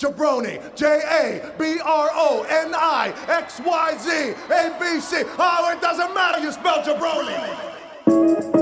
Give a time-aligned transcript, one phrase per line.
[0.00, 5.24] Jabroni, J A B R O N I X Y Z A B C.
[5.38, 8.59] Oh, it doesn't matter, you spell jabroni.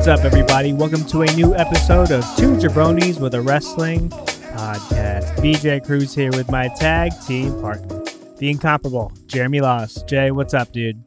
[0.00, 0.72] What's up, everybody?
[0.72, 5.36] Welcome to a new episode of Two Jabronis with a Wrestling Podcast.
[5.40, 8.02] BJ Cruz here with my tag team partner,
[8.38, 10.04] the incomparable Jeremy Loss.
[10.04, 11.04] Jay, what's up, dude?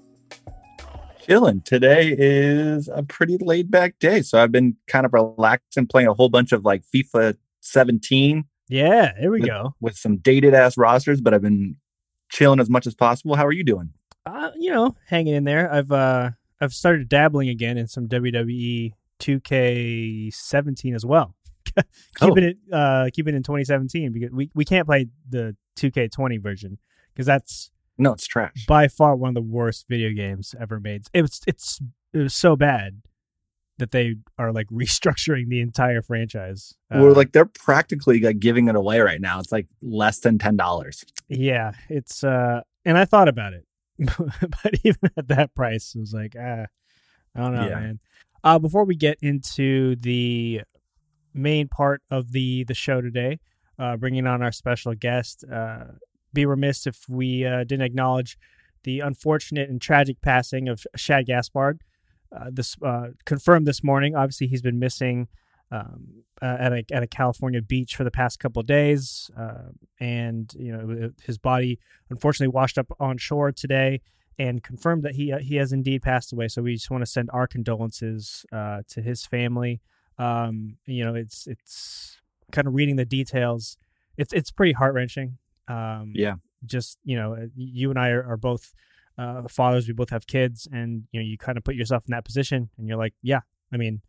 [1.24, 1.62] chilling.
[1.62, 4.22] Today is a pretty laid back day.
[4.22, 9.14] So I've been kind of relaxing, playing a whole bunch of like FIFA 17 Yeah,
[9.20, 9.74] here we with, go.
[9.82, 11.78] with some dated ass rosters, but I've been
[12.30, 13.36] chilling as much as possible.
[13.38, 13.90] How are you doing?
[14.28, 15.74] Uh, you know, hanging in there.
[15.74, 16.30] I've uh,
[16.64, 21.36] I've started dabbling again in some WWE 2K17 as well.
[22.20, 22.48] keeping Oh.
[22.48, 26.78] it, uh, keeping it in 2017 because we we can't play the 2K20 version
[27.14, 28.66] because that's No, it's trash.
[28.68, 31.04] by far one of the worst video games ever made.
[31.14, 31.80] It was it's
[32.14, 33.02] it was so bad
[33.80, 36.76] that they are like restructuring the entire franchise.
[36.94, 39.40] Uh, We're like they're practically like giving it away right now.
[39.40, 41.06] It's like less than ten dollars.
[41.30, 43.66] yeah, it's uh, and I thought about it,
[44.00, 46.66] but even at that price, it was like ah,
[47.36, 47.80] I don't know, Yeah.
[47.80, 48.00] man.
[48.44, 50.62] Uh, before we get into the
[51.34, 53.40] main part of the the show today,
[53.80, 55.86] uh, bringing on our special guest, uh,
[56.34, 58.38] be remiss if we uh, didn't acknowledge
[58.84, 61.80] the unfortunate and tragic passing of Shad Gaspard.
[62.36, 64.16] Uh, this uh, confirmed this morning.
[64.16, 65.28] Obviously, he's been missing
[65.72, 69.70] um, uh, at a at a California beach for the past couple of days, uh,
[70.00, 71.80] and you know his body
[72.10, 74.02] unfortunately washed up on shore today
[74.40, 76.48] and confirmed that he uh, he has indeed passed away.
[76.48, 79.82] So we just want to send our condolences uh, to his family.
[80.18, 82.20] Um, you know, it's it's
[82.52, 83.78] kind of reading the details.
[84.18, 85.38] It's it's pretty heart wrenching.
[85.68, 86.36] Um, Yeah.
[86.66, 88.74] just you know, you and I are, are both
[89.18, 89.88] uh, fathers.
[89.88, 92.70] We both have kids, and you know, you kind of put yourself in that position,
[92.78, 93.42] and you're like, yeah.
[93.72, 94.02] I mean,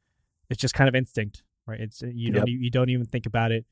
[0.51, 1.81] it's just kind of instinct, right?
[1.81, 2.57] It's you don't Yep.
[2.61, 3.65] you don't even think about it.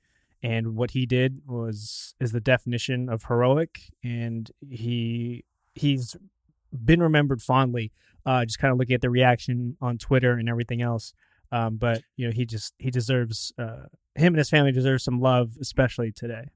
[0.43, 5.45] And what he did was is the definition of heroic, and he
[5.75, 6.17] he's
[6.85, 7.93] been remembered fondly.
[8.25, 11.13] Uh, just kind of looking at the reaction on Twitter and everything else.
[11.51, 15.21] Um, but you know, he just he deserves uh, him and his family deserve some
[15.21, 16.49] love, especially today.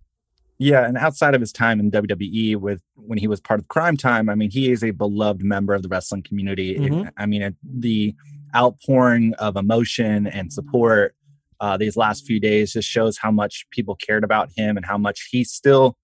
[0.58, 3.96] Yeah, and outside of his time in WWE with when he was part of Crime
[3.98, 6.78] Time, I mean, he is a beloved member of the wrestling community.
[6.78, 7.10] Mhm.
[7.18, 8.14] I mean, it- the
[8.56, 11.14] outpouring of emotion and support
[11.60, 14.98] uh, these last few days just shows how much people cared about him and how
[14.98, 15.96] much he still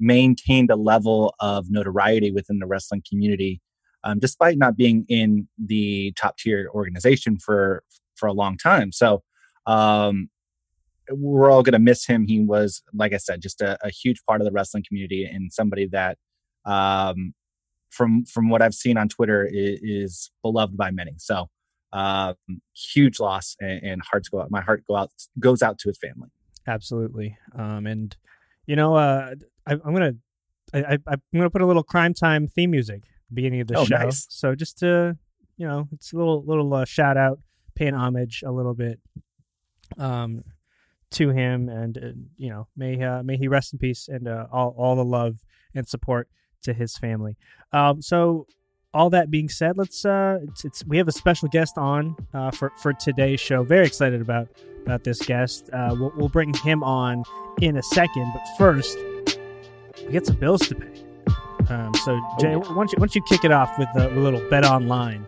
[0.00, 3.60] maintained a level of notoriety within the wrestling community,
[4.04, 7.82] um, despite not being in the top tier organization for
[8.16, 8.92] for a long time.
[8.92, 9.22] So.
[9.66, 10.30] Um,
[11.10, 12.26] we're all going to miss him.
[12.26, 15.52] He was, like I said, just a, a huge part of the wrestling community and
[15.52, 16.18] somebody that,
[16.64, 17.34] um,
[17.90, 21.14] from from what I've seen on Twitter, is, is beloved by many.
[21.16, 21.48] So,
[21.92, 22.34] um,
[22.74, 24.50] huge loss and, and hearts go out.
[24.50, 26.28] My heart go out goes out to his family.
[26.66, 27.36] Absolutely.
[27.54, 28.16] Um, and
[28.66, 29.34] you know, uh,
[29.66, 30.12] I, I'm gonna
[30.74, 33.78] I, I, I'm gonna put a little crime time theme music the beginning of the
[33.78, 33.96] Oh, show.
[33.96, 34.26] nice.
[34.28, 35.16] So just to
[35.56, 37.40] you know, it's a little little uh, shout out,
[37.74, 39.00] paying homage a little bit,
[39.98, 40.44] um,
[41.12, 42.00] to him, and uh,
[42.36, 45.38] you know, may uh, may he rest in peace, and uh, all all the love
[45.74, 46.28] and support
[46.62, 47.36] to his family.
[47.72, 48.46] Um, so
[48.98, 52.50] all that being said, let's uh, it's, it's we have a special guest on uh,
[52.50, 53.62] for for today's show.
[53.62, 54.48] Very excited about
[54.84, 55.70] about this guest.
[55.72, 57.22] Uh, we'll, we'll bring him on
[57.60, 58.98] in a second, but first
[60.04, 61.04] we get some bills to pay.
[61.68, 64.42] Um, so Jay, why don't you why don't you kick it off with a little
[64.50, 65.24] bet online?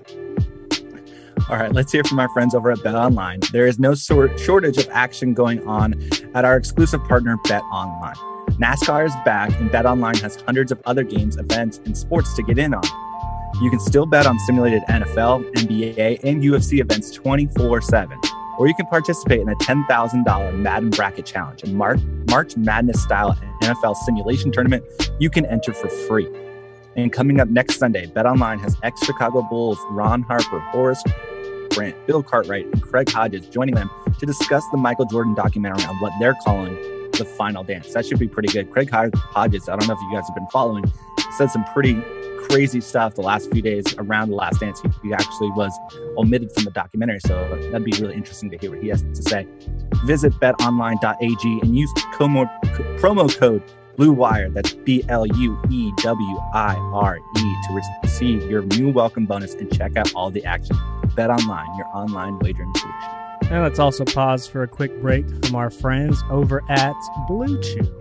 [1.48, 3.40] All right, let's hear from our friends over at Bet Online.
[3.50, 6.00] There is no sort shortage of action going on
[6.34, 8.14] at our exclusive partner, Bet Online.
[8.60, 12.44] NASCAR is back, and Bet Online has hundreds of other games, events, and sports to
[12.44, 13.09] get in on.
[13.60, 18.18] You can still bet on simulated NFL, NBA, and UFC events 24 7.
[18.58, 21.96] Or you can participate in a $10,000 Madden Bracket Challenge, a Mar-
[22.28, 24.84] March Madness style NFL simulation tournament
[25.18, 26.28] you can enter for free.
[26.96, 31.02] And coming up next Sunday, Bet Online has ex Chicago Bulls Ron Harper, Horace
[31.70, 33.88] Grant, Bill Cartwright, and Craig Hodges joining them
[34.18, 36.74] to discuss the Michael Jordan documentary on what they're calling
[37.12, 37.92] the final dance.
[37.92, 38.70] That should be pretty good.
[38.70, 40.84] Craig Hodges, I don't know if you guys have been following,
[41.36, 41.94] said some pretty
[42.50, 44.82] crazy stuff the last few days around the last dance.
[45.02, 45.72] He, actually was
[46.18, 49.22] omitted from the documentary, so that'd be really interesting to hear what he has to
[49.22, 49.46] say.
[50.04, 52.48] Visit betonline.ag and use promo,
[52.98, 53.62] promo code
[53.96, 58.90] Blue Wire, that's B L U E W I R E, to receive your new
[58.90, 60.76] welcome bonus and check out all the action.
[61.14, 63.52] Bet Online, your online wagering solution.
[63.52, 66.94] And let's also pause for a quick break from our friends over at
[67.28, 67.94] Blue Chew.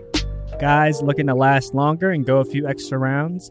[0.58, 3.50] Guys looking to last longer and go a few extra rounds?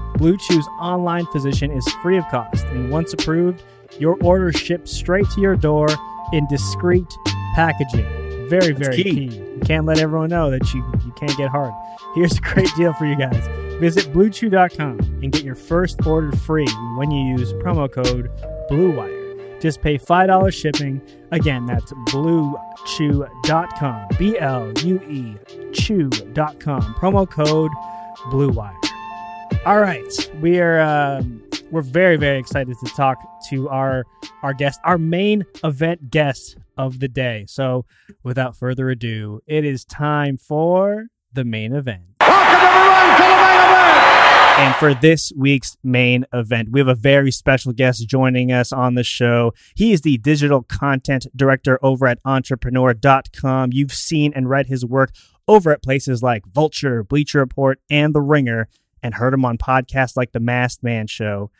[0.21, 3.63] Blue Chew's online physician is free of cost, and once approved,
[3.97, 5.87] your order ships straight to your door
[6.31, 7.11] in discreet
[7.55, 8.05] packaging.
[8.47, 9.29] Very, very key.
[9.29, 9.35] key.
[9.37, 11.73] You can't let everyone know that you, you can't get hard.
[12.13, 13.47] Here's a great deal for you guys.
[13.79, 18.29] Visit bluechew.com and get your first order free when you use promo code
[18.69, 19.59] BLUEWIRE.
[19.59, 21.01] Just pay $5 shipping.
[21.31, 24.07] Again, that's bluechew.com.
[24.19, 25.35] B L U E
[25.73, 26.93] chew.com.
[26.93, 27.71] Promo code
[28.29, 28.80] BLUEWIRE.
[29.63, 30.31] All right.
[30.41, 31.21] We are uh,
[31.69, 33.19] we're very very excited to talk
[33.49, 34.05] to our
[34.41, 37.45] our guest, our main event guest of the day.
[37.47, 37.85] So,
[38.23, 42.01] without further ado, it is time for the main event.
[42.21, 44.59] Welcome everyone to the main event.
[44.61, 48.95] And for this week's main event, we have a very special guest joining us on
[48.95, 49.53] the show.
[49.75, 53.73] He is the digital content director over at entrepreneur.com.
[53.73, 55.11] You've seen and read his work
[55.47, 58.67] over at places like Vulture, Bleacher Report, and The Ringer,
[59.03, 61.51] and heard him on podcasts like The Masked Man Show.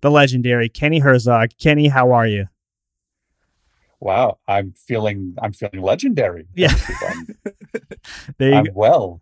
[0.00, 1.50] The legendary Kenny Herzog.
[1.60, 2.46] Kenny, how are you?
[4.00, 6.46] Wow, I'm feeling I'm feeling legendary.
[6.54, 6.74] Yeah,
[8.38, 8.70] there you I'm go.
[8.74, 9.20] well.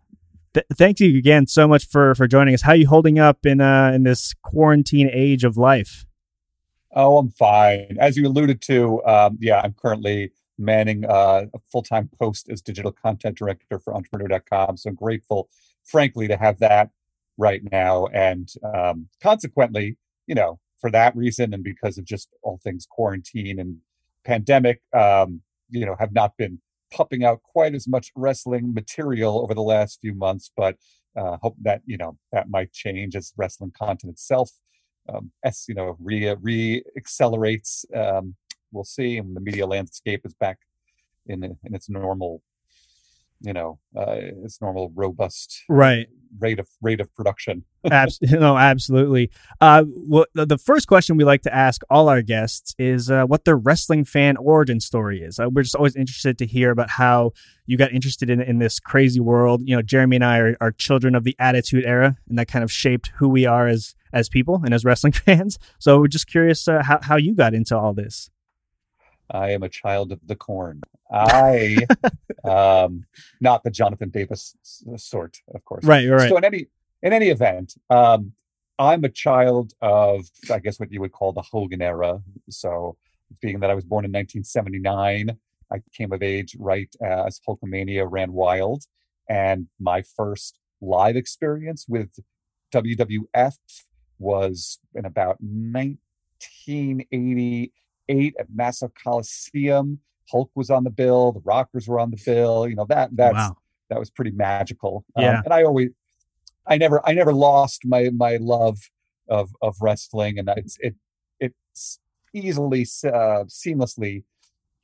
[0.53, 2.61] Th- thank you again so much for for joining us.
[2.61, 6.05] How are you holding up in uh in this quarantine age of life?
[6.95, 7.97] Oh, I'm fine.
[7.99, 12.61] As you alluded to, um, yeah, I'm currently manning uh, a full time post as
[12.61, 14.77] digital content director for Entrepreneur.com.
[14.77, 15.49] So I'm grateful,
[15.83, 16.89] frankly, to have that
[17.39, 19.97] right now, and um, consequently,
[20.27, 23.77] you know, for that reason, and because of just all things quarantine and
[24.25, 26.59] pandemic, um, you know, have not been
[26.91, 30.75] pumping out quite as much wrestling material over the last few months, but
[31.17, 34.51] uh, hope that you know that might change as wrestling content itself,
[35.07, 37.85] um, as you know, re re accelerates.
[37.95, 38.35] Um,
[38.71, 40.59] we'll see, and the media landscape is back
[41.25, 42.41] in in its normal
[43.41, 46.07] you know uh, its normal robust right.
[46.39, 47.63] rate of rate of production.
[47.89, 49.31] Abs- no absolutely.
[49.61, 53.45] Uh, well, the first question we like to ask all our guests is uh, what
[53.45, 55.39] their wrestling fan origin story is.
[55.39, 57.31] Uh, we're just always interested to hear about how
[57.65, 59.61] you got interested in, in this crazy world.
[59.63, 62.63] You know jeremy and i are, are children of the attitude era and that kind
[62.63, 65.57] of shaped who we are as as people and as wrestling fans.
[65.79, 68.29] So we're just curious uh, how, how you got into all this
[69.31, 70.81] I am a child of the corn.
[71.11, 71.85] I,
[72.43, 73.05] um,
[73.39, 74.55] not the Jonathan Davis
[74.97, 75.85] sort, of course.
[75.85, 76.29] Right, right.
[76.29, 76.67] So in any
[77.01, 78.33] in any event, um,
[78.79, 82.21] I'm a child of, I guess, what you would call the Hogan era.
[82.49, 82.97] So,
[83.41, 85.37] being that I was born in 1979,
[85.71, 88.85] I came of age right as Hulkamania ran wild,
[89.29, 92.09] and my first live experience with
[92.73, 93.55] WWF
[94.17, 97.71] was in about 1980
[98.09, 99.99] eight at Nassau Coliseum.
[100.29, 101.31] Hulk was on the bill.
[101.31, 102.67] The Rockers were on the bill.
[102.67, 103.57] You know that that's wow.
[103.89, 105.05] that was pretty magical.
[105.15, 105.37] Um, yeah.
[105.37, 105.89] Um, and I always,
[106.67, 108.77] I never, I never lost my my love
[109.29, 110.95] of of wrestling, and it's it
[111.39, 111.99] it's
[112.33, 114.23] easily uh, seamlessly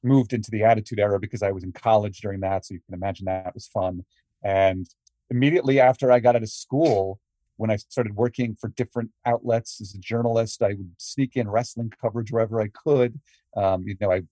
[0.04, 2.96] moved into the Attitude Era because I was in college during that, so you can
[2.96, 4.06] imagine that was fun.
[4.44, 4.88] And
[5.30, 7.20] immediately after I got out of school,
[7.58, 11.92] when I started working for different outlets as a journalist, I would sneak in wrestling
[12.02, 13.20] coverage wherever I could.
[13.56, 14.24] Um, you know, I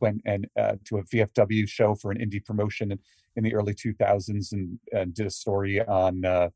[0.00, 2.98] went and uh, to a VFW show for an indie promotion in,
[3.36, 6.48] in the early 2000s and, and, did a story on, uh,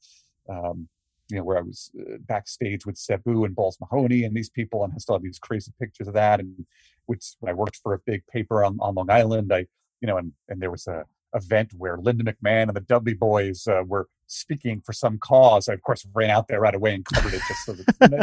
[0.49, 0.88] um,
[1.28, 4.85] you know, where I was uh, backstage with Sabu and Balls Mahoney and these people,
[4.85, 6.40] and I still have these crazy pictures of that.
[6.40, 6.66] And
[7.06, 9.66] which when I worked for a big paper on, on Long Island, I,
[10.00, 11.04] you know, and and there was a
[11.35, 15.68] event where Linda McMahon and the Dudley Boys uh, were speaking for some cause.
[15.68, 17.64] I of course ran out there right away and covered it just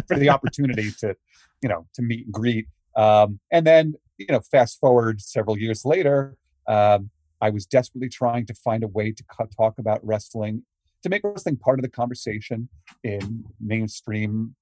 [0.07, 1.15] for the opportunity to,
[1.61, 2.67] you know, to meet and greet.
[2.95, 7.09] Um, and then, you know, fast forward several years later, um,
[7.41, 9.23] I was desperately trying to find a way to
[9.55, 10.63] talk about wrestling
[11.03, 12.67] to make wrestling part of the conversation
[13.03, 14.55] in mainstream,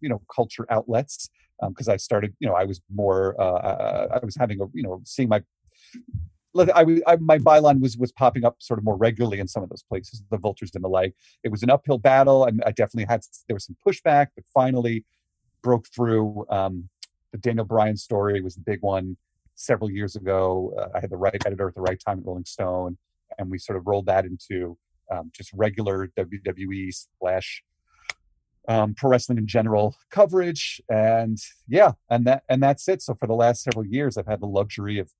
[0.00, 1.28] you know, culture outlets.
[1.68, 4.82] Because um, I started, you know, I was more, uh, I was having a, you
[4.82, 5.42] know, seeing my
[6.56, 9.68] I, I, my byline was was popping up sort of more regularly in some of
[9.68, 11.14] those places, the vultures and the like.
[11.42, 12.44] It was an uphill battle.
[12.44, 15.04] I, I definitely had there was some pushback, but finally
[15.62, 16.46] broke through.
[16.50, 16.88] Um,
[17.32, 19.16] the Daniel Bryan story was the big one
[19.56, 20.72] several years ago.
[20.78, 22.96] Uh, I had the right editor at the right time at Rolling Stone,
[23.38, 24.78] and we sort of rolled that into
[25.10, 27.64] um, just regular WWE slash
[28.68, 30.80] um, pro wrestling in general coverage.
[30.88, 33.02] And yeah, and that and that's it.
[33.02, 35.10] So for the last several years, I've had the luxury of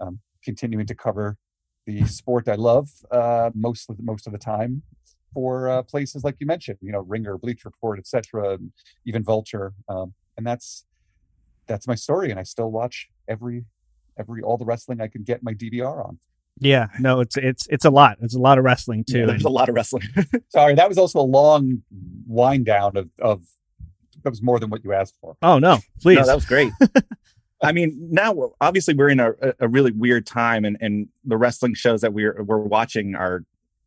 [0.00, 1.36] um, continuing to cover
[1.86, 4.82] the sport I love uh, most of the, most of the time
[5.32, 8.58] for uh, places like you mentioned, you know, Ringer, Bleach Report, etc.,
[9.04, 10.84] even Vulture, um, and that's
[11.66, 12.30] that's my story.
[12.30, 13.64] And I still watch every
[14.18, 16.18] every all the wrestling I can get my DVR on.
[16.60, 18.18] Yeah, no, it's it's it's a lot.
[18.22, 19.20] It's a lot of wrestling too.
[19.20, 20.04] Yeah, there's a lot of wrestling.
[20.48, 21.82] Sorry, that was also a long
[22.26, 23.42] wind down of of
[24.22, 25.36] that was more than what you asked for.
[25.42, 26.18] Oh no, please.
[26.18, 26.72] No, that was great.
[27.64, 31.74] I mean, now obviously we're in a, a really weird time, and, and the wrestling
[31.74, 33.44] shows that we're we're watching are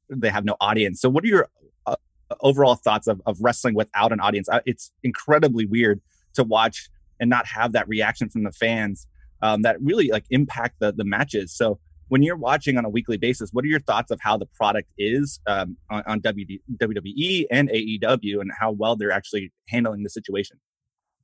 [0.10, 1.00] they have no audience.
[1.00, 1.48] So, what are your
[1.86, 1.96] uh,
[2.42, 4.50] overall thoughts of, of wrestling without an audience?
[4.66, 6.02] It's incredibly weird
[6.34, 9.08] to watch and not have that reaction from the fans
[9.42, 11.56] um, that really like impact the the matches.
[11.56, 14.48] So, when you're watching on a weekly basis, what are your thoughts of how the
[14.48, 20.10] product is um, on, on WWE and AEW, and how well they're actually handling the
[20.10, 20.58] situation?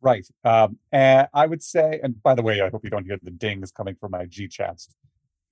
[0.04, 0.28] Right.
[0.44, 3.32] Um, and I would say, and by the way, I hope you don't hear the
[3.32, 4.94] dings coming from my G chats.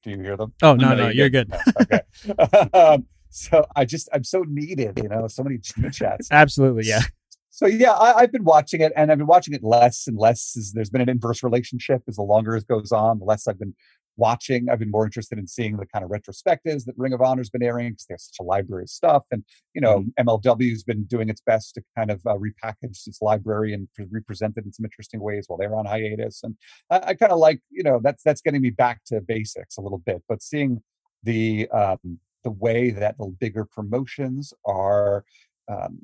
[0.03, 0.53] Do you hear them?
[0.61, 1.49] Oh, no, no, no you're good.
[1.49, 2.01] good.
[2.27, 2.69] okay.
[2.77, 6.27] um, so I just, I'm so needed, you know, so many G chats.
[6.31, 6.83] Absolutely.
[6.85, 7.01] Yeah.
[7.49, 10.55] So yeah, I, have been watching it and I've been watching it less and less
[10.57, 13.59] as there's been an inverse relationship as the longer it goes on, the less I've
[13.59, 13.75] been
[14.21, 14.69] watching.
[14.69, 17.63] I've been more interested in seeing the kind of retrospectives that Ring of Honor's been
[17.63, 19.23] airing because there's such a library of stuff.
[19.31, 20.29] And, you know, mm-hmm.
[20.29, 24.65] MLW's been doing its best to kind of uh, repackage its library and represent it
[24.65, 26.41] in some interesting ways while they're on hiatus.
[26.43, 26.55] And
[26.91, 29.81] I, I kind of like, you know, that's that's getting me back to basics a
[29.81, 30.21] little bit.
[30.29, 30.81] But seeing
[31.23, 35.25] the um, the way that the bigger promotions are
[35.67, 35.99] um,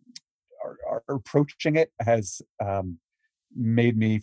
[0.63, 2.97] are, are approaching it has um,
[3.55, 4.21] made me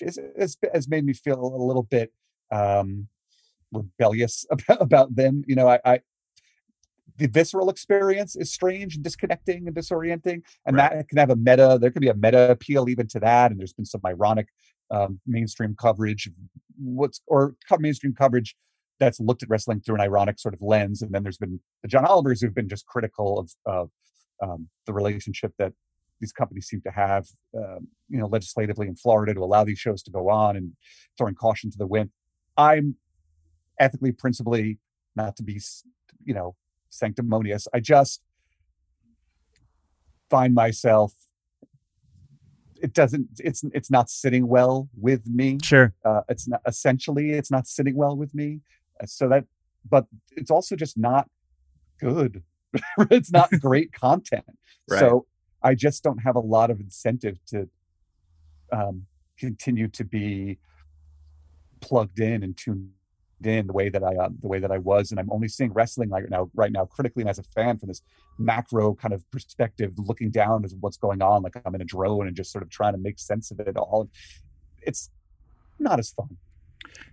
[0.00, 2.12] has, has made me feel a little bit
[2.50, 3.08] um,
[3.72, 5.44] rebellious about, about them.
[5.46, 6.00] You know, I, I
[7.20, 10.92] the visceral experience is strange and disconnecting and disorienting and right.
[10.92, 13.60] that can have a meta there could be a meta appeal even to that and
[13.60, 14.48] there's been some ironic
[14.90, 16.30] um, mainstream coverage
[16.78, 18.56] what's or mainstream coverage
[18.98, 21.88] that's looked at wrestling through an ironic sort of lens and then there's been the
[21.88, 23.90] john olivers who've been just critical of, of
[24.42, 25.72] um, the relationship that
[26.20, 27.26] these companies seem to have
[27.56, 30.72] um, you know legislatively in florida to allow these shows to go on and
[31.18, 32.10] throwing caution to the wind
[32.56, 32.96] I'm
[33.78, 34.78] ethically, principally,
[35.16, 35.60] not to be,
[36.24, 36.54] you know,
[36.90, 37.66] sanctimonious.
[37.72, 38.22] I just
[40.28, 41.12] find myself
[42.82, 45.58] it doesn't it's it's not sitting well with me.
[45.62, 45.92] Sure.
[46.04, 48.60] Uh, it's not essentially it's not sitting well with me.
[49.00, 49.44] Uh, so that
[49.88, 51.28] but it's also just not
[51.98, 52.42] good.
[53.10, 54.44] It's not great content.
[54.88, 55.00] Right.
[55.00, 55.26] so
[55.62, 57.68] i just don't have a lot of incentive to
[58.72, 59.06] um,
[59.38, 60.58] continue to be
[61.80, 62.90] plugged in and tuned
[63.42, 65.72] in the way that I uh, the way that I was, and I'm only seeing
[65.72, 68.02] wrestling right now right now critically and as a fan from this
[68.38, 72.26] macro kind of perspective, looking down at what's going on, like I'm in a drone
[72.26, 74.08] and just sort of trying to make sense of it all.
[74.82, 75.10] It's
[75.78, 76.36] not as fun.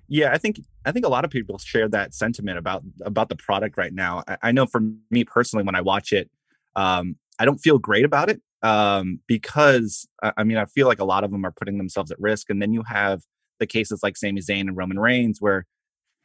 [0.08, 3.36] Yeah, I think I think a lot of people share that sentiment about about the
[3.36, 4.24] product right now.
[4.28, 4.82] I, I know for
[5.12, 6.30] me personally, when I watch it,
[6.76, 11.06] um, I don't feel great about it um, because I mean I feel like a
[11.06, 13.22] lot of them are putting themselves at risk, and then you have
[13.60, 15.66] the cases like Sami Zayn and Roman Reigns, where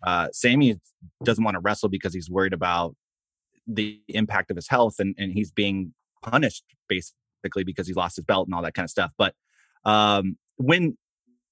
[0.02, 0.80] uh, Sami
[1.24, 2.94] doesn't want to wrestle because he's worried about
[3.66, 8.24] the impact of his health and, and he's being punished basically because he lost his
[8.24, 9.12] belt and all that kind of stuff.
[9.16, 9.34] But
[9.84, 10.96] um, when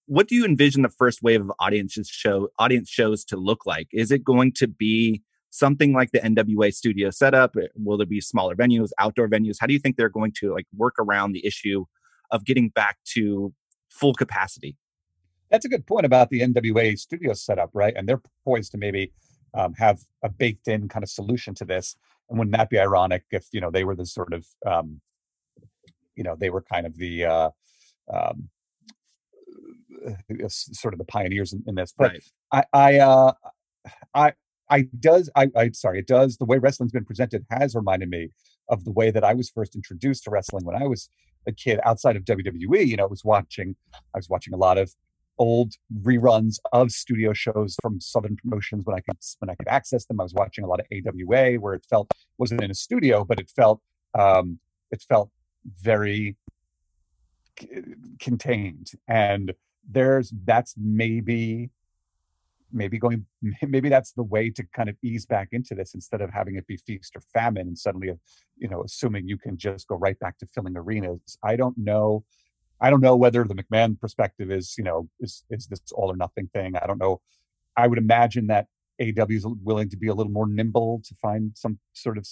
[0.06, 3.86] what do you envision the first wave of audiences show audience shows to look like?
[3.92, 7.54] Is it going to be something like the NWA studio setup?
[7.76, 9.56] Will there be smaller venues, outdoor venues?
[9.60, 11.84] How do you think they're going to like work around the issue
[12.32, 13.52] of getting back to
[13.88, 14.76] full capacity?
[15.50, 17.94] That's a good point about the NWA studio setup, right?
[17.96, 19.12] And they're poised to maybe
[19.54, 21.96] um, have a baked in kind of solution to this.
[22.28, 25.00] And wouldn't that be ironic if you know they were the sort of um,
[26.14, 27.50] you know they were kind of the uh,
[28.12, 28.48] um,
[30.06, 31.92] uh, sort of the pioneers in, in this.
[31.96, 32.22] But right.
[32.52, 33.32] I I uh,
[34.14, 34.32] I
[34.68, 38.28] I does I I sorry it does the way wrestling's been presented has reminded me
[38.68, 41.08] of the way that I was first introduced to wrestling when I was
[41.46, 42.86] a kid outside of WWE.
[42.86, 43.74] You know, I was watching
[44.14, 44.94] I was watching a lot of
[45.40, 50.04] old reruns of studio shows from Southern Promotions when I could when I could access
[50.04, 50.20] them.
[50.20, 53.40] I was watching a lot of AWA where it felt wasn't in a studio, but
[53.40, 53.80] it felt
[54.16, 54.60] um,
[54.92, 55.30] it felt
[55.82, 56.36] very
[58.20, 58.92] contained.
[59.08, 59.52] And
[59.90, 61.70] there's that's maybe
[62.72, 63.26] maybe going
[63.62, 66.66] maybe that's the way to kind of ease back into this instead of having it
[66.66, 68.10] be feast or famine and suddenly
[68.58, 72.22] you know assuming you can just go right back to filling arenas i don't know
[72.80, 76.16] i don't know whether the mcmahon perspective is you know is is this all or
[76.16, 76.76] nothing thing.
[76.76, 77.20] I don't know.
[77.76, 78.66] I would imagine that
[79.00, 82.26] AEW is willing to be a little more nimble to find some sort of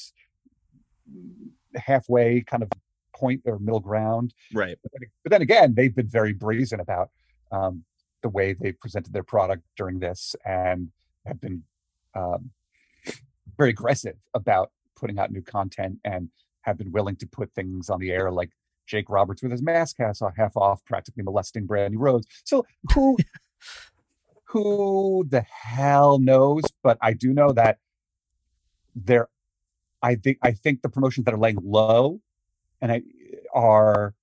[1.76, 2.70] halfway kind of
[3.14, 4.34] point or middle ground.
[4.52, 4.76] Right.
[4.82, 7.10] But then, but then again they've been very brazen about
[7.50, 7.84] um,
[8.22, 10.90] the way they presented their product during this and
[11.26, 11.62] have been
[12.14, 12.50] um,
[13.56, 16.28] very aggressive about putting out new content and
[16.62, 18.50] have been willing to put things on the air like
[18.88, 22.26] Jake Roberts with his mask uh, half off, practically molesting Brandi Rhodes.
[22.44, 23.16] So who
[24.44, 26.64] who the hell knows?
[26.82, 27.78] But I do know that
[28.96, 29.28] there
[30.02, 32.20] I think I think the promotions that are laying low
[32.80, 33.02] and I
[33.54, 34.14] are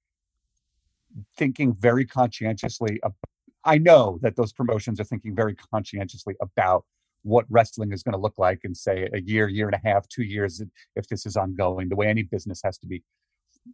[1.37, 3.15] thinking very conscientiously about,
[3.63, 6.85] I know that those promotions are thinking very conscientiously about
[7.23, 10.07] what wrestling is going to look like in say a year, year and a half,
[10.07, 10.61] two years
[10.95, 11.89] if this is ongoing.
[11.89, 13.01] The way any business has to be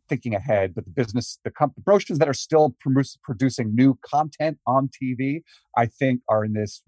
[0.10, 1.52] thinking ahead, but the business, the
[1.84, 2.76] promotions that are still
[3.24, 5.42] producing new content on TV,
[5.78, 6.82] I think are in this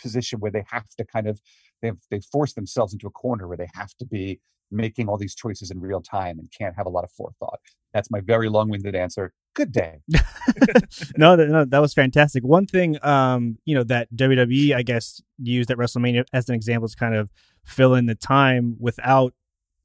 [0.00, 1.40] position where they have to kind of
[1.82, 4.40] they've they force themselves into a corner where they have to be
[4.70, 7.58] making all these choices in real time and can't have a lot of forethought.
[7.92, 9.32] That's my very long-winded answer.
[9.54, 9.98] Good day.
[11.16, 12.44] no, no, that was fantastic.
[12.44, 16.88] One thing, um, you know, that WWE, I guess, used at WrestleMania as an example
[16.88, 17.30] to kind of
[17.64, 19.34] fill in the time without,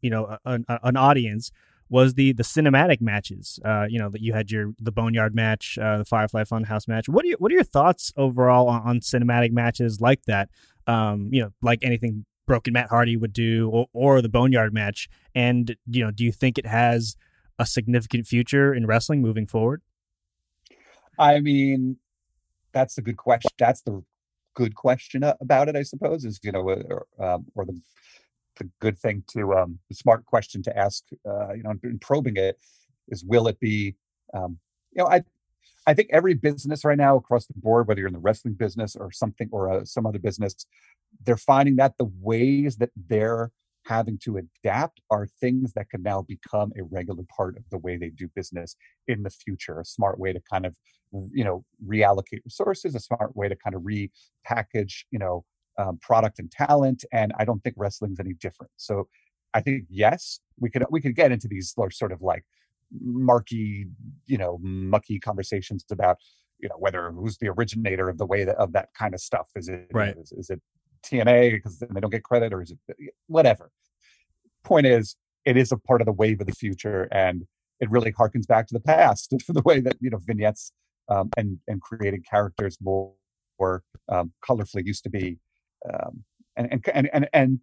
[0.01, 1.51] you know, a, a, an audience
[1.89, 3.59] was the the cinematic matches.
[3.63, 7.07] Uh, you know, that you had your the Boneyard match, uh, the Firefly Funhouse match.
[7.07, 10.49] What are your what are your thoughts overall on, on cinematic matches like that?
[10.87, 15.09] Um, you know, like anything Broken Matt Hardy would do, or, or the Boneyard match.
[15.33, 17.15] And you know, do you think it has
[17.57, 19.81] a significant future in wrestling moving forward?
[21.17, 21.97] I mean,
[22.73, 23.51] that's the good question.
[23.57, 24.03] That's the
[24.53, 26.25] good question about it, I suppose.
[26.25, 27.79] Is you know, or, um, or the
[28.57, 31.03] the good thing to um, smart question to ask.
[31.27, 32.57] Uh, you know, in probing it
[33.09, 33.95] is, will it be?
[34.33, 34.59] Um,
[34.91, 35.23] you know, I
[35.87, 38.95] I think every business right now across the board, whether you're in the wrestling business
[38.95, 40.55] or something or uh, some other business,
[41.23, 43.51] they're finding that the ways that they're
[43.85, 47.97] having to adapt are things that can now become a regular part of the way
[47.97, 48.75] they do business
[49.07, 49.79] in the future.
[49.79, 50.75] A smart way to kind of,
[51.31, 55.45] you know, reallocate resources, a smart way to kind of repackage, you know,
[55.77, 57.05] um, product and talent.
[57.11, 58.71] And I don't think wrestling's any different.
[58.77, 59.07] So
[59.53, 62.43] I think yes, we could we could get into these sort of like
[63.01, 63.87] marky,
[64.25, 66.17] you know, mucky conversations about
[66.59, 69.47] you know whether who's the originator of the way that, of that kind of stuff.
[69.55, 70.15] Is it right?
[70.17, 70.61] Is, is it
[71.03, 73.71] TNA because they don't get credit, or is it whatever?
[74.63, 77.45] Point is, it is a part of the wave of the future, and
[77.79, 80.71] it really harkens back to the past for the way that you know vignettes
[81.09, 83.13] um, and and creating characters more,
[83.59, 85.37] more um, colorfully used to be,
[85.91, 86.23] um,
[86.55, 87.59] and, and and and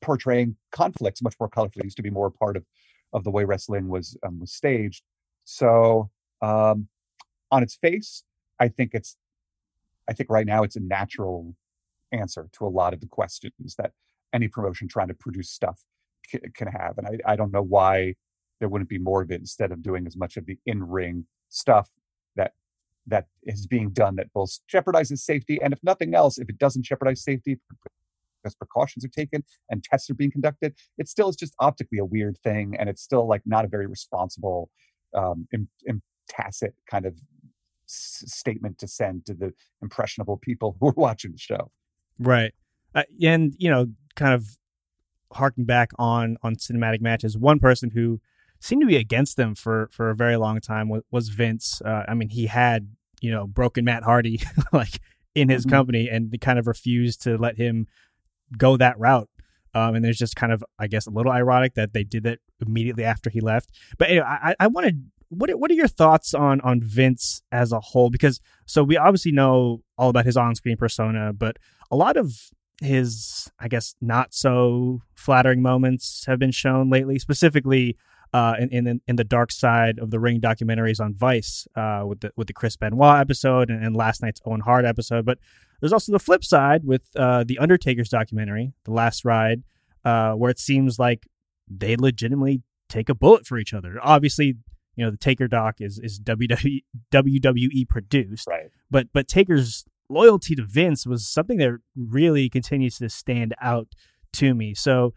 [0.00, 2.64] portraying conflicts much more colorfully used to be more part of
[3.12, 5.02] of the way wrestling was um, was staged.
[5.44, 6.10] So
[6.42, 6.88] um,
[7.50, 8.24] on its face,
[8.58, 9.16] I think it's
[10.08, 11.54] I think right now it's a natural
[12.12, 13.92] answer to a lot of the questions that
[14.32, 15.80] any promotion trying to produce stuff
[16.26, 16.98] c- can have.
[16.98, 18.14] And I, I don't know why
[18.58, 21.26] there wouldn't be more of it instead of doing as much of the in ring
[21.48, 21.88] stuff
[22.36, 22.52] that
[23.06, 26.84] that is being done that both jeopardizes safety and if nothing else, if it doesn't
[26.84, 27.58] jeopardize safety
[28.42, 32.04] because precautions are taken and tests are being conducted, it still is just optically a
[32.04, 34.70] weird thing, and it's still like not a very responsible,
[35.14, 35.46] um,
[36.28, 37.14] tacit kind of
[37.88, 41.70] s- statement to send to the impressionable people who are watching the show.
[42.18, 42.52] Right.
[42.94, 43.86] Uh, and, you know,
[44.16, 44.58] kind of
[45.32, 48.20] harking back on on cinematic matches, one person who
[48.60, 51.82] seemed to be against them for for a very long time was, was Vince.
[51.84, 52.88] Uh, I mean, he had,
[53.20, 54.40] you know, broken Matt Hardy
[54.72, 55.00] like
[55.34, 55.76] in his mm-hmm.
[55.76, 57.86] company and kind of refused to let him
[58.56, 59.28] go that route.
[59.72, 62.40] Um, and there's just kind of, I guess, a little ironic that they did that
[62.60, 63.70] immediately after he left.
[63.98, 67.80] But anyway, I, I wanted what what are your thoughts on on Vince as a
[67.80, 68.10] whole?
[68.10, 71.56] Because so we obviously know all about his on screen persona, but
[71.90, 72.50] a lot of
[72.82, 77.96] his, I guess, not so flattering moments have been shown lately, specifically
[78.32, 82.20] uh, in, in in the dark side of the ring documentaries on Vice uh, with
[82.20, 85.24] the with the Chris Benoit episode and, and, last night's Owen Hart episode.
[85.24, 85.38] But
[85.80, 89.62] there's also the flip side with uh, the Undertaker's documentary, The Last Ride,
[90.04, 91.26] uh, where it seems like
[91.68, 93.98] they legitimately take a bullet for each other.
[94.02, 94.56] Obviously,
[94.96, 98.70] you know the Taker doc is is WWE, WWE produced, Right.
[98.90, 103.88] but but Taker's loyalty to Vince was something that really continues to stand out
[104.34, 104.74] to me.
[104.74, 105.14] So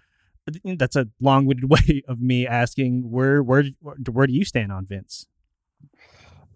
[0.78, 3.64] that's a long-winded way of me asking where where
[4.12, 5.28] where do you stand on Vince?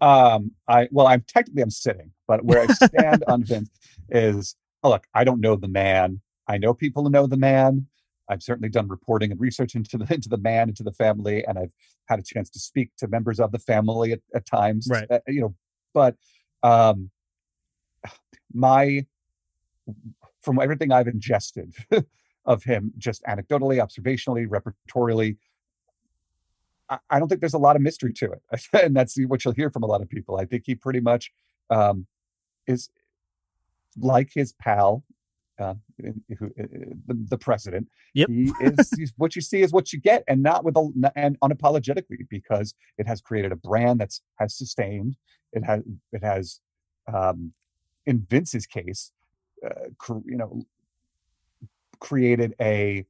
[0.00, 3.70] Um, I well, I'm technically I'm sitting, but where I stand on Vince
[4.10, 6.20] is, oh, look, I don't know the man.
[6.46, 7.86] I know people who know the man.
[8.30, 11.58] I've certainly done reporting and research into the into the man, into the family, and
[11.58, 11.72] I've
[12.06, 14.86] had a chance to speak to members of the family at, at times.
[14.90, 15.10] Right.
[15.10, 15.54] uh, you know,
[15.94, 16.14] but
[16.62, 17.10] um,
[18.52, 19.06] my
[20.42, 21.74] from everything I've ingested
[22.44, 25.36] of him, just anecdotally, observationally, repertorially,
[26.88, 29.54] I, I don't think there's a lot of mystery to it, and that's what you'll
[29.54, 30.38] hear from a lot of people.
[30.38, 31.30] I think he pretty much
[31.70, 32.06] um,
[32.66, 32.90] is
[33.98, 35.04] like his pal,
[35.58, 35.74] uh,
[36.38, 36.52] who,
[37.06, 37.88] the, the president.
[38.14, 38.28] Yep.
[38.28, 41.38] He is he's, what you see is what you get, and not with a and
[41.40, 45.16] unapologetically because it has created a brand that's has sustained.
[45.52, 46.60] It has it has,
[47.12, 47.52] um,
[48.06, 49.12] in Vince's case,
[49.64, 49.88] uh,
[50.24, 50.62] you know,
[52.00, 53.04] created a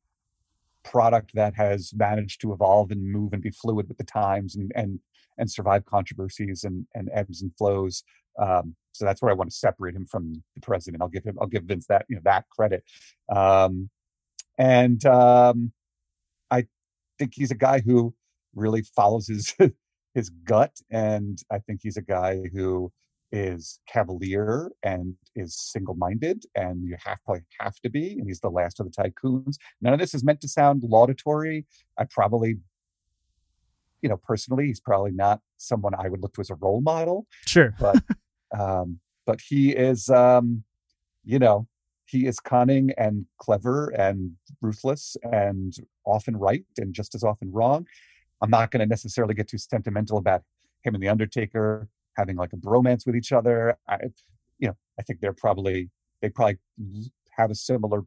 [0.84, 4.72] product that has managed to evolve and move and be fluid with the times and
[4.74, 5.00] and
[5.36, 8.02] and survive controversies and and ebbs and flows.
[8.38, 11.02] Um, so that's where I want to separate him from the president.
[11.02, 12.84] I'll give him I'll give Vince that you know that credit.
[13.28, 13.90] Um,
[14.56, 15.72] and um,
[16.50, 16.66] I
[17.18, 18.14] think he's a guy who
[18.54, 19.54] really follows his
[20.14, 22.90] his gut, and I think he's a guy who
[23.30, 28.48] is cavalier and is single-minded and you have probably have to be and he's the
[28.48, 29.56] last of the tycoons.
[29.80, 31.66] None of this is meant to sound laudatory.
[31.98, 32.56] I probably
[34.02, 37.26] you know personally he's probably not someone i would look to as a role model
[37.46, 37.74] Sure.
[37.80, 38.00] but
[38.56, 40.62] um but he is um
[41.24, 41.66] you know
[42.08, 45.74] he is cunning and clever and ruthless and
[46.06, 47.86] often right and just as often wrong.
[48.40, 50.42] I'm not going to necessarily get too sentimental about
[50.82, 51.86] him and the undertaker
[52.18, 53.96] having like a bromance with each other i
[54.58, 55.88] you know i think they're probably
[56.20, 56.58] they probably
[57.38, 58.02] have a similar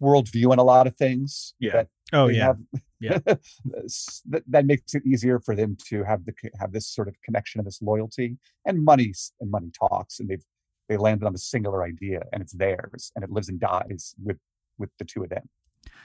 [0.00, 1.84] worldview on a lot of things Yeah.
[2.12, 2.44] Oh yeah.
[2.46, 2.60] have-
[3.00, 3.18] Yeah.
[3.26, 7.58] that, that makes it easier for them to have the have this sort of connection
[7.60, 10.44] and this loyalty and money and money talks and they've
[10.88, 14.38] they landed on the singular idea and it's theirs and it lives and dies with
[14.78, 15.48] with the two of them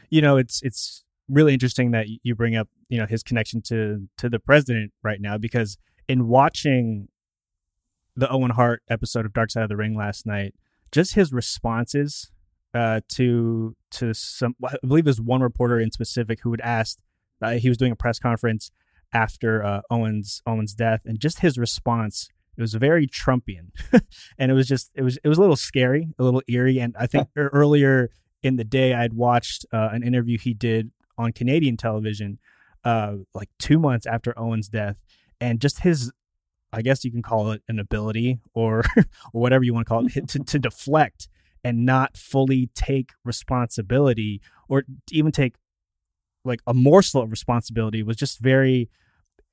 [0.10, 4.08] you know it's it's really interesting that you bring up you know his connection to
[4.18, 7.08] to the president right now because in watching
[8.16, 10.54] the Owen Hart episode of Dark Side of the Ring last night,
[10.92, 12.32] just his responses
[12.74, 17.02] uh, to to some I believe there's one reporter in specific who had asked
[17.42, 18.72] uh, he was doing a press conference
[19.14, 23.72] after uh, Owen's Owen's death and just his response it was very Trumpian.
[24.38, 26.96] And it was just it was it was a little scary a little eerie and
[27.00, 28.10] I think earlier
[28.42, 32.40] in the day I'd watched uh, an interview he did on Canadian television
[32.84, 34.98] uh, like two months after Owen's death
[35.44, 36.12] and just his
[36.72, 40.08] I guess you can call it an ability or or whatever you want to call
[40.08, 41.28] it to, to deflect
[41.64, 45.56] and not fully take responsibility or even take
[46.46, 48.90] like a morsel of responsibility was just very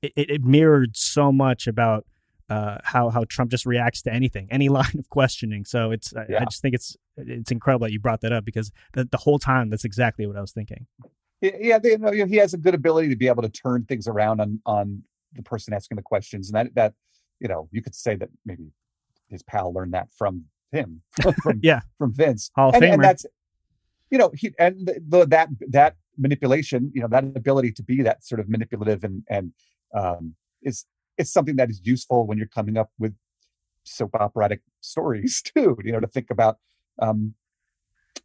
[0.01, 2.05] it, it mirrored so much about
[2.49, 5.63] uh, how how Trump just reacts to anything, any line of questioning.
[5.63, 8.71] So it's I, I just think it's it's incredible that you brought that up because
[8.93, 10.87] the, the whole time that's exactly what I was thinking.
[11.41, 14.07] Yeah they, you know, he has a good ability to be able to turn things
[14.07, 16.93] around on on the person asking the questions and that that
[17.39, 18.71] you know you could say that maybe
[19.29, 21.01] his pal learned that from him
[21.43, 21.81] from, Yeah.
[21.97, 23.25] from vince Hall and, and that's
[24.09, 28.01] you know he and the, the that that manipulation you know that ability to be
[28.01, 29.53] that sort of manipulative and and
[29.95, 30.85] um is
[31.17, 33.15] it's something that is useful when you're coming up with
[33.83, 36.57] soap operatic stories too you know to think about
[37.01, 37.33] um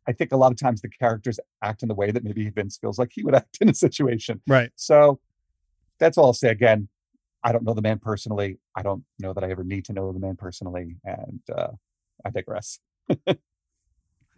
[0.09, 2.77] i think a lot of times the characters act in the way that maybe vince
[2.77, 4.71] feels like he would act in a situation Right.
[4.77, 5.21] so
[5.99, 6.89] that's all i'll say again
[7.43, 10.13] i don't know the man personally i don't know that i ever need to know
[10.13, 11.69] the man personally and uh
[12.25, 12.79] i digress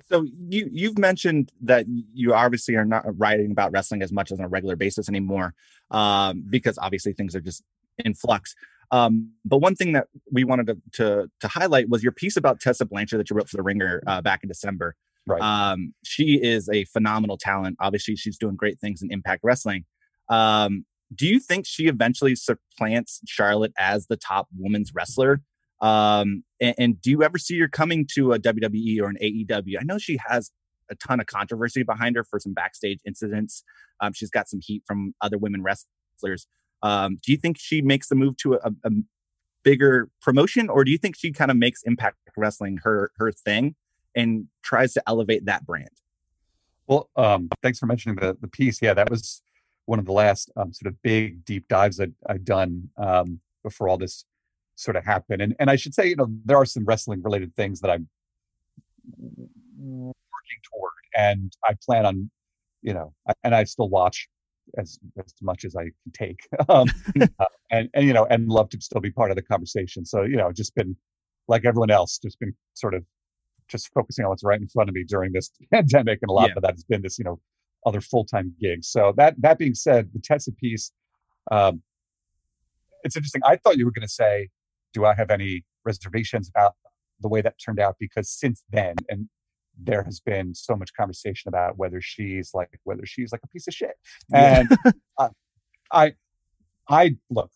[0.09, 4.39] So you you've mentioned that you obviously are not writing about wrestling as much as
[4.39, 5.55] on a regular basis anymore,
[5.91, 7.63] um, because obviously things are just
[7.99, 8.55] in flux.
[8.91, 12.61] Um, but one thing that we wanted to, to to highlight was your piece about
[12.61, 14.97] Tessa Blanchard that you wrote for the Ringer uh, back in December.
[15.27, 17.77] right Um, she is a phenomenal talent.
[17.79, 19.85] Obviously, she's doing great things in Impact Wrestling.
[20.31, 25.41] Um, do you think she eventually supplants Charlotte as the top women's wrestler?
[25.81, 29.77] Um, and, and do you ever see her coming to a WWE or an AEW?
[29.81, 30.51] I know she has
[30.91, 33.63] a ton of controversy behind her for some backstage incidents.
[34.01, 36.47] Um, she's got some heat from other women wrestlers.
[36.83, 38.91] Um, do you think she makes the move to a, a
[39.65, 43.75] bigger promotion, or do you think she kind of makes Impact Wrestling her her thing
[44.15, 45.91] and tries to elevate that brand?
[46.87, 48.81] Well, um, thanks for mentioning the the piece.
[48.81, 49.43] Yeah, that was
[49.89, 53.89] one of the last um, sort of big deep dives that I'd done um, before
[53.89, 54.27] all this
[54.77, 55.41] sort of happened.
[55.41, 58.07] And and I should say, you know, there are some wrestling related things that I'm
[59.79, 62.31] working toward, and I plan on,
[62.83, 64.29] you know, and I still watch
[64.77, 66.89] as as much as I can take, um,
[67.21, 70.05] uh, and and you know, and love to still be part of the conversation.
[70.05, 70.97] So you know, just been
[71.49, 73.05] like everyone else, just been sort of
[73.69, 76.51] just focusing on what's right in front of me during this pandemic, and a lot
[76.51, 76.57] yeah.
[76.57, 77.41] of that has been this, you know,
[77.87, 78.89] other full time gigs.
[78.89, 80.93] So that that being said, the Tessa piece,
[81.51, 81.83] um,
[83.05, 83.43] it's interesting.
[83.45, 84.49] I thought you were going to say,
[84.93, 86.75] "Do I have any reservations about
[87.21, 89.29] the way that turned out?" Because since then, and
[89.81, 93.69] there has been so much conversation about whether she's like whether she's like a piece
[93.69, 93.95] of shit,
[94.33, 94.69] and
[95.19, 95.29] uh,
[95.93, 96.15] I,
[96.89, 97.51] I look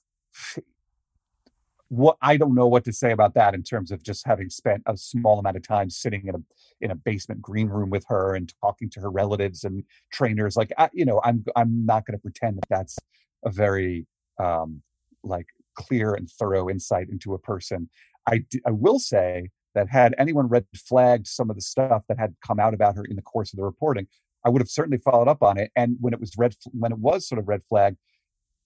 [1.93, 4.83] what I don't know what to say about that in terms of just having spent
[4.87, 6.39] a small amount of time sitting in a
[6.81, 10.57] in a basement green room with her and talking to her relatives and trainers.
[10.57, 12.99] Like I, you know, I'm I'm not going to pretend that that's
[13.45, 14.07] a very
[14.39, 14.81] um,
[15.23, 17.91] like clear and thorough insight into a person.
[18.27, 22.35] I I will say that had anyone red flagged some of the stuff that had
[22.43, 24.07] come out about her in the course of the reporting,
[24.47, 25.71] I would have certainly followed up on it.
[25.77, 27.97] And when it was red when it was sort of red flag,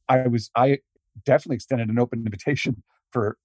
[0.08, 0.78] I was I
[1.24, 3.38] definitely extended an open invitation for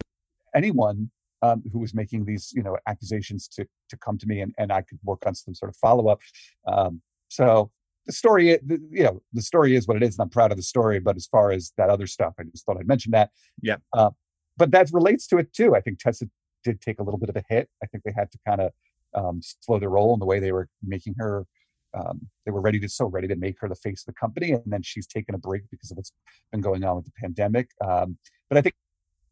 [0.55, 4.53] anyone um, who was making these you know accusations to to come to me and,
[4.57, 6.21] and I could work on some sort of follow up.
[6.67, 7.71] Um, so
[8.05, 10.57] the story, the, you know, the story is what it is, and I'm proud of
[10.57, 10.99] the story.
[10.99, 13.29] But as far as that other stuff, I just thought I'd mention that.
[13.61, 13.77] Yeah.
[13.93, 14.11] Uh,
[14.57, 15.75] but that relates to it too.
[15.75, 16.25] I think Tessa
[16.63, 17.69] did take a little bit of a hit.
[17.81, 18.71] I think they had to kind of
[19.13, 21.45] um, slow their roll in the way they were making her.
[21.93, 24.51] Um, they were ready to so ready to make her the face of the company,
[24.51, 26.13] and then she's taken a break because of what's
[26.51, 27.69] been going on with the pandemic.
[27.85, 28.17] Um,
[28.49, 28.75] but I think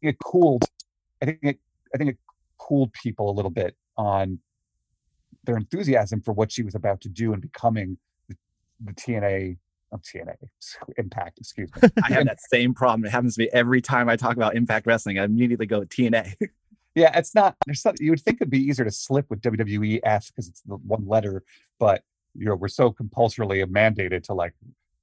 [0.02, 0.64] it cooled.
[1.22, 1.58] I think it,
[1.94, 2.18] I think it
[2.58, 4.38] cooled people a little bit on
[5.44, 8.36] their enthusiasm for what she was about to do and becoming the,
[8.84, 9.56] the TNA
[9.92, 10.36] of TNA
[10.96, 11.38] Impact.
[11.38, 11.88] Excuse me.
[12.04, 13.04] I have that same problem.
[13.04, 15.18] It happens to me every time I talk about Impact Wrestling.
[15.18, 16.34] I immediately go TNA.
[16.94, 17.56] yeah, it's not.
[17.66, 20.62] There's something you would think it'd be easier to slip with WWE F because it's
[20.62, 21.42] the one letter,
[21.78, 22.02] but
[22.34, 24.54] you know we're so compulsorily mandated to like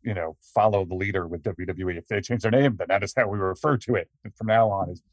[0.08, 1.98] you know, follow the leader with WWE.
[1.98, 4.72] If they change their name, then that is how we refer to it from now
[4.72, 4.90] on.
[4.90, 5.04] Is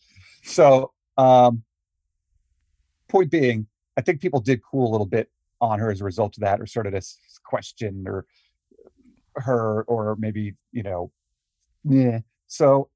[0.44, 0.92] so.
[1.18, 1.64] Um,
[3.08, 5.30] point being, I think people did cool a little bit
[5.60, 8.24] on her as a result of that, or sort of this question, or
[9.36, 11.10] her, or maybe you know,
[11.82, 12.20] yeah.
[12.46, 12.88] So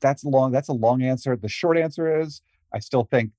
[0.00, 0.52] that's long.
[0.52, 1.34] That's a long answer.
[1.34, 2.42] The short answer is,
[2.74, 3.30] I still think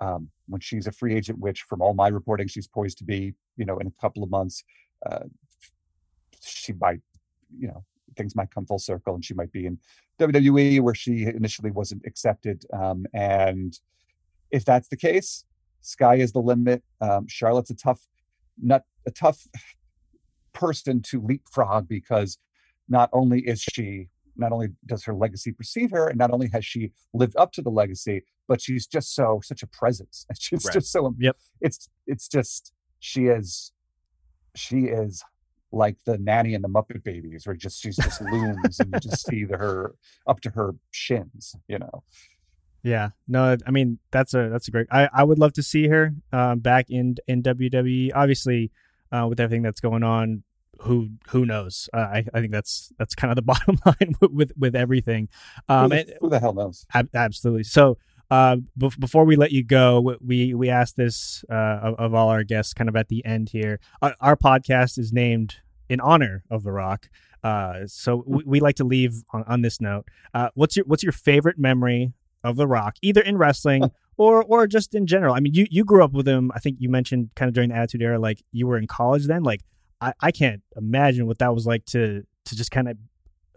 [0.00, 3.34] um, when she's a free agent, which from all my reporting, she's poised to be,
[3.56, 4.64] you know, in a couple of months.
[5.06, 5.24] Uh,
[6.46, 7.00] she might,
[7.56, 7.84] you know,
[8.16, 9.78] things might come full circle and she might be in
[10.18, 12.64] WWE where she initially wasn't accepted.
[12.72, 13.78] Um, and
[14.50, 15.44] if that's the case,
[15.80, 16.82] sky is the limit.
[17.00, 18.06] Um, Charlotte's a tough,
[18.62, 19.46] not a tough
[20.52, 22.38] person to leapfrog because
[22.88, 26.64] not only is she, not only does her legacy precede her, and not only has
[26.64, 30.26] she lived up to the legacy, but she's just so such a presence.
[30.38, 30.74] She's right.
[30.74, 31.14] just so.
[31.18, 31.36] Yep.
[31.60, 33.72] It's it's just she is,
[34.54, 35.22] she is
[35.74, 39.26] like the nanny and the Muppet Babies, where just she's just looms and you just
[39.26, 39.94] see the, her
[40.26, 42.02] up to her shins, you know.
[42.84, 44.86] Yeah, no, I mean that's a that's a great.
[44.90, 48.10] I I would love to see her uh, back in in WWE.
[48.14, 48.70] Obviously,
[49.10, 50.42] uh, with everything that's going on,
[50.82, 51.88] who who knows?
[51.94, 55.28] Uh, I I think that's that's kind of the bottom line with with, with everything.
[55.66, 56.86] Um, who, the, who the hell knows?
[56.94, 57.64] Ab- absolutely.
[57.64, 57.98] So.
[58.30, 62.30] Uh, be- before we let you go, we we asked this uh, of, of, all
[62.30, 63.78] our guests kind of at the end here.
[64.00, 65.56] Our, our podcast is named
[65.88, 67.08] in honor of The Rock.
[67.42, 70.06] Uh, so we, we, like to leave on, on this note.
[70.32, 74.66] Uh, what's your what's your favorite memory of The Rock, either in wrestling or or
[74.66, 75.34] just in general?
[75.34, 76.50] I mean, you you grew up with him.
[76.54, 79.26] I think you mentioned kind of during the Attitude Era, like you were in college
[79.26, 79.42] then.
[79.42, 79.60] Like
[80.00, 82.96] I, I can't imagine what that was like to to just kind of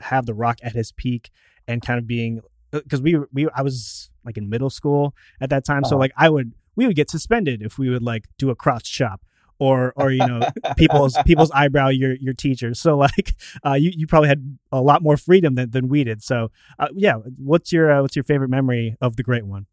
[0.02, 1.30] have The Rock at his peak
[1.68, 5.50] and kind of being because uh, we we I was like in middle school at
[5.50, 5.92] that time, uh-huh.
[5.92, 8.84] so like I would we would get suspended if we would like do a cross
[8.84, 9.22] chop
[9.60, 10.42] or or you know
[10.78, 12.80] people's people's eyebrow your your teachers.
[12.80, 16.24] So like uh, you you probably had a lot more freedom than, than we did.
[16.24, 19.66] So uh, yeah, what's your uh, what's your favorite memory of the Great One?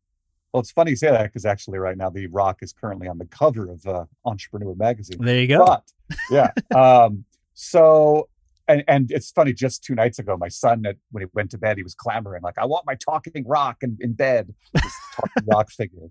[0.53, 3.19] Well, it's funny you say that because actually, right now, The Rock is currently on
[3.19, 5.19] the cover of uh, Entrepreneur magazine.
[5.21, 5.67] There you go.
[5.67, 5.93] But,
[6.31, 6.53] yeah.
[6.77, 8.29] um, so,
[8.69, 9.53] and and it's funny.
[9.53, 12.43] Just two nights ago, my son, at, when he went to bed, he was clamoring
[12.43, 16.09] like, "I want my talking rock in, in bed." This talking rock figure.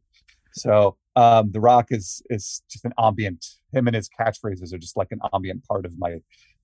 [0.52, 3.46] So um, The Rock is is just an ambient.
[3.74, 6.18] Him and his catchphrases are just like an ambient part of my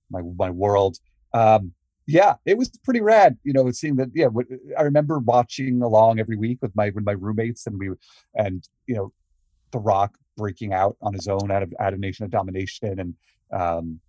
[0.10, 0.98] my my world.
[1.34, 1.74] Um,
[2.08, 3.38] yeah, it was pretty rad.
[3.44, 4.10] You know, seeing that.
[4.14, 4.28] Yeah,
[4.78, 7.92] I remember watching along every week with my with my roommates, and we
[8.36, 9.14] and you know,
[9.72, 13.14] The Rock breaking out on his own out of out of Nation of Domination, and
[13.54, 14.00] um,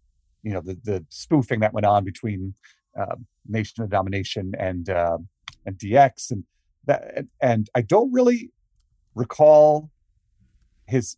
[0.43, 2.55] you know the the spoofing that went on between
[2.99, 5.19] uh, Nation of Domination and uh,
[5.67, 6.45] and DX and
[6.87, 8.51] that and I don't really
[9.15, 9.91] recall
[10.87, 11.17] his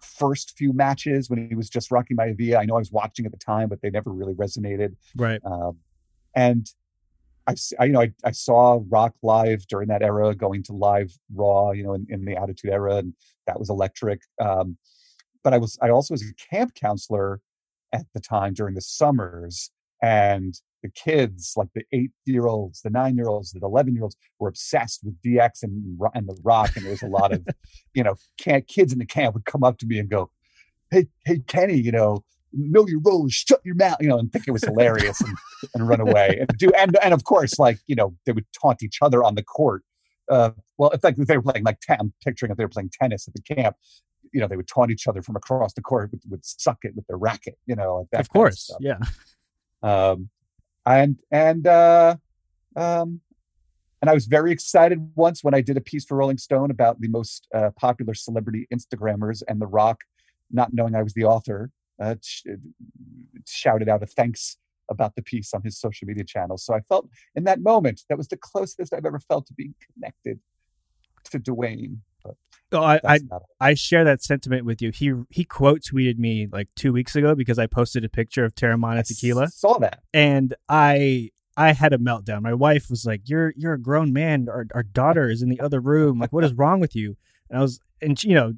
[0.00, 2.58] first few matches when he was just Rocky Maivia.
[2.58, 4.94] I know I was watching at the time, but they never really resonated.
[5.16, 5.40] Right.
[5.44, 5.78] Um,
[6.34, 6.66] and
[7.46, 11.10] I, I, you know, I, I saw Rock live during that era, going to live
[11.34, 13.14] Raw, you know, in, in the Attitude Era, and
[13.46, 14.20] that was electric.
[14.40, 14.76] Um,
[15.42, 17.40] but I was, I also was a camp counselor
[17.92, 19.70] at the time during the summers,
[20.02, 24.04] and the kids, like the eight year olds, the nine year olds, the 11 year
[24.04, 26.76] olds were obsessed with DX and, and the rock.
[26.76, 27.46] And there was a lot of,
[27.94, 30.30] you know, kids in the camp would come up to me and go,
[30.90, 34.48] Hey, Hey, Kenny, you know, know your role, shut your mouth, you know, and think
[34.48, 35.36] it was hilarious and,
[35.74, 36.70] and run away and do.
[36.76, 39.82] And, and of course, like, you know, they would taunt each other on the court.
[40.30, 43.28] Uh, well, if like they were playing like, I'm picturing if they were playing tennis
[43.28, 43.76] at the camp,
[44.32, 46.94] you know, they would taunt each other from across the court, would, would suck it
[46.94, 48.20] with their racket, you know, like that.
[48.20, 48.70] of course.
[48.70, 48.98] Of yeah.
[49.82, 50.28] Um,
[50.96, 52.16] and and uh,
[52.76, 53.20] um,
[54.00, 57.00] and I was very excited once when I did a piece for Rolling Stone about
[57.00, 60.02] the most uh, popular celebrity Instagrammers, and The Rock,
[60.50, 61.70] not knowing I was the author,
[62.00, 62.46] uh, sh-
[63.46, 64.56] shouted out a thanks
[64.90, 66.56] about the piece on his social media channel.
[66.56, 69.74] So I felt in that moment that was the closest I've ever felt to being
[69.92, 70.40] connected
[71.30, 71.98] to Dwayne.
[72.22, 73.18] But oh, I I,
[73.60, 74.90] I, share that sentiment with you.
[74.90, 78.54] He he quote tweeted me like two weeks ago because I posted a picture of
[78.54, 79.48] Teremana Tequila.
[79.48, 82.42] Saw that, and I I had a meltdown.
[82.42, 84.48] My wife was like, "You're you're a grown man.
[84.48, 86.18] Our our daughter is in the other room.
[86.18, 87.16] Like, what is wrong with you?"
[87.48, 88.54] And I was, and you know,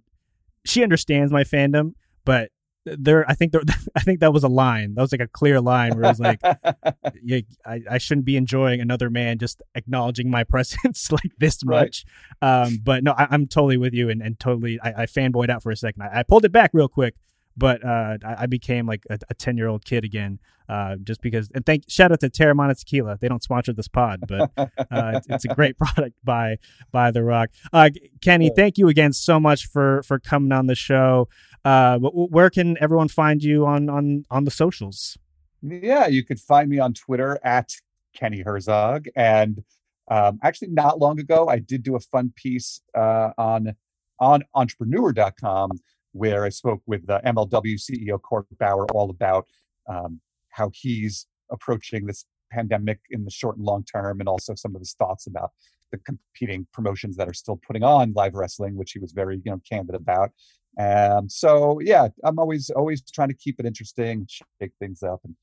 [0.64, 1.94] she understands my fandom,
[2.24, 2.50] but
[2.84, 3.62] there i think there
[3.96, 4.94] i think that was a line.
[4.94, 6.40] That was like a clear line where it was like
[7.22, 12.04] yeah, I, I shouldn't be enjoying another man just acknowledging my presence like this much.
[12.42, 12.64] Right.
[12.64, 15.62] um but no I, am totally with you and, and totally I, I fanboyed out
[15.62, 16.02] for a second.
[16.02, 17.14] I, I pulled it back real quick
[17.56, 20.38] but uh, I, I, became like a 10 year old kid again
[20.68, 23.18] uh, just because and thank shout out to Teremana Tequila.
[23.20, 26.58] They don't sponsor this pod but uh, it's, it's, a great product by
[26.92, 27.50] by the rock.
[27.72, 27.90] Uh,
[28.20, 31.28] kenny thank you again so much for for coming on the show
[31.64, 35.18] uh, where can everyone find you on on on the socials?
[35.62, 37.74] Yeah, you could find me on Twitter at
[38.14, 39.62] Kenny Herzog, and
[40.10, 43.74] um, actually, not long ago, I did do a fun piece uh, on
[44.18, 45.70] on Entrepreneur.com
[46.12, 49.46] where I spoke with the MLW CEO Court Bauer all about
[49.88, 54.74] um, how he's approaching this pandemic in the short and long term, and also some
[54.74, 55.52] of his thoughts about
[55.92, 59.52] the competing promotions that are still putting on live wrestling, which he was very you
[59.52, 60.32] know candid about.
[60.78, 65.34] Um, so yeah, I'm always always trying to keep it interesting, shake things up, and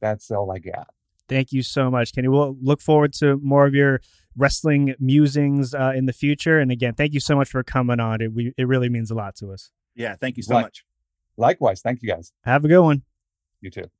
[0.00, 0.88] that's all I got.
[1.28, 2.28] Thank you so much, Kenny.
[2.28, 4.00] We'll look forward to more of your
[4.36, 6.58] wrestling musings uh, in the future.
[6.58, 8.20] And again, thank you so much for coming on.
[8.20, 9.70] It we, it really means a lot to us.
[9.94, 10.84] Yeah, thank you so like, much.
[11.36, 12.32] Likewise, thank you guys.
[12.44, 13.02] Have a good one.
[13.60, 13.90] You too.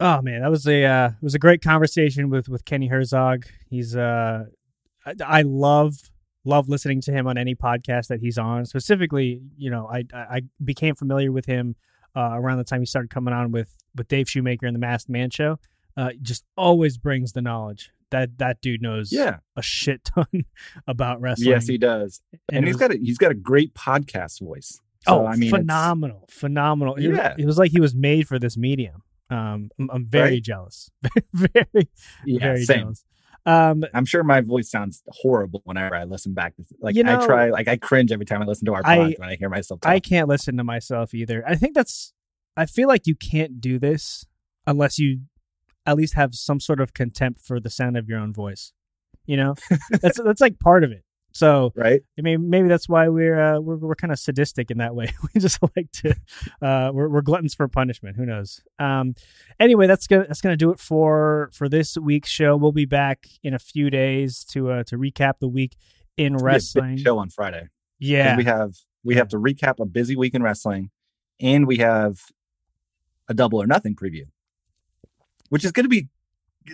[0.00, 3.46] Oh man, that was a uh, it was a great conversation with with Kenny Herzog.
[3.70, 4.46] He's uh,
[5.06, 6.10] I, I love
[6.46, 8.64] love listening to him on any podcast that he's on.
[8.64, 11.76] Specifically, you know, I I became familiar with him
[12.14, 15.08] uh, around the time he started coming on with with Dave Shoemaker and the Masked
[15.08, 15.58] Man show.
[15.96, 19.38] Uh, just always brings the knowledge that that dude knows yeah.
[19.56, 20.44] a shit ton
[20.86, 21.50] about wrestling.
[21.50, 24.80] Yes, he does, and, and he's was, got a he's got a great podcast voice.
[25.06, 26.96] So, oh, I mean, phenomenal, phenomenal.
[26.96, 27.34] It, yeah.
[27.38, 29.02] it was like he was made for this medium.
[29.30, 30.42] Um, I'm, I'm very right?
[30.42, 30.90] jealous,
[31.32, 31.88] very,
[32.24, 32.80] yeah, very same.
[32.80, 33.04] jealous.
[33.46, 36.54] Um, I'm sure my voice sounds horrible whenever I listen back.
[36.80, 39.14] Like you know, I try, like I cringe every time I listen to our pod
[39.18, 39.80] when I hear myself.
[39.80, 39.92] Talk.
[39.92, 41.44] I can't listen to myself either.
[41.46, 42.12] I think that's.
[42.56, 44.26] I feel like you can't do this
[44.66, 45.20] unless you
[45.86, 48.72] at least have some sort of contempt for the sound of your own voice.
[49.26, 49.54] You know,
[50.02, 51.04] that's that's like part of it.
[51.36, 52.00] So right.
[52.18, 55.12] I mean, maybe that's why we're uh, we're we're kind of sadistic in that way.
[55.34, 56.16] we just like to
[56.62, 58.16] uh, we're we're gluttons for punishment.
[58.16, 58.62] Who knows?
[58.78, 59.14] Um,
[59.60, 62.56] anyway, that's gonna that's gonna do it for for this week's show.
[62.56, 65.76] We'll be back in a few days to uh, to recap the week
[66.16, 66.96] in wrestling.
[66.96, 67.68] show on Friday.
[67.98, 68.72] Yeah, we have
[69.04, 70.90] we have to recap a busy week in wrestling,
[71.38, 72.18] and we have
[73.28, 74.24] a double or nothing preview,
[75.50, 76.08] which is going to be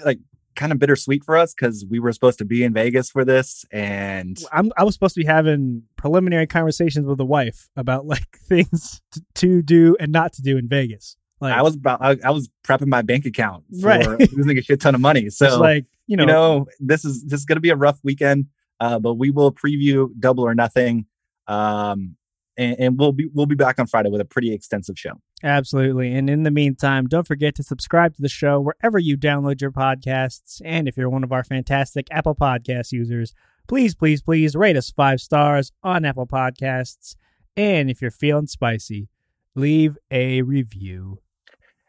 [0.05, 0.20] like
[0.55, 3.65] kind of bittersweet for us because we were supposed to be in Vegas for this,
[3.73, 8.38] and I'm, i was supposed to be having preliminary conversations with the wife about like
[8.49, 11.17] things to, to do and not to do in Vegas.
[11.40, 14.07] Like I was about, I, I was prepping my bank account for right.
[14.33, 15.29] losing a shit ton of money.
[15.29, 17.77] So it's like you know, you know, this is this is going to be a
[17.77, 18.46] rough weekend,
[18.81, 21.07] uh, but we will preview Double or Nothing.
[21.48, 22.17] Um,
[22.57, 25.21] and, and we'll be we'll be back on Friday with a pretty extensive show.
[25.43, 26.15] Absolutely.
[26.15, 29.73] And in the meantime, don't forget to subscribe to the show wherever you download your
[29.73, 30.61] podcasts.
[30.65, 33.35] And if you're one of our fantastic Apple Podcast users,
[33.67, 37.17] please, please, please rate us five stars on Apple Podcasts.
[37.57, 39.09] And if you're feeling spicy,
[39.55, 41.19] leave a review.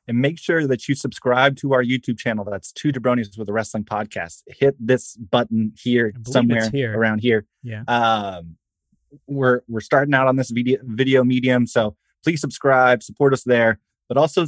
[0.07, 2.43] And make sure that you subscribe to our YouTube channel.
[2.43, 4.41] That's Two Jabronis with a Wrestling Podcast.
[4.47, 6.97] Hit this button here somewhere here.
[6.97, 7.45] around here.
[7.61, 7.83] Yeah.
[7.87, 8.57] Um,
[9.27, 13.79] we're we're starting out on this video video medium, so please subscribe, support us there,
[14.07, 14.45] but also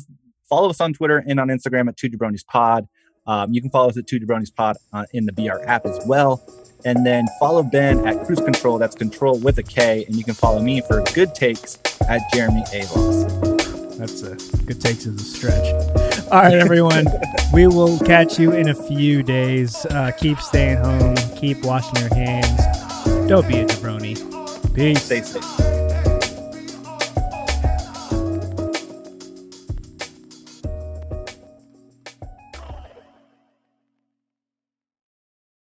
[0.49, 2.87] follow us on Twitter and on Instagram at Two Jabronis Pod.
[3.27, 5.99] Um, you can follow us at Two Jabronis Pod uh, in the BR app as
[6.05, 6.43] well.
[6.85, 8.77] And then follow Ben at Cruise Control.
[8.77, 10.05] That's Control with a K.
[10.05, 12.85] And you can follow me for good takes at Jeremy A.
[12.95, 13.57] Lawson.
[13.97, 16.25] That's a good takes as a stretch.
[16.31, 17.05] All right, everyone.
[17.53, 19.85] we will catch you in a few days.
[19.87, 21.15] Uh, keep staying home.
[21.37, 22.61] Keep washing your hands.
[23.27, 24.15] Don't be a jabroni.
[24.75, 25.01] Peace.
[25.01, 25.74] Stay safe.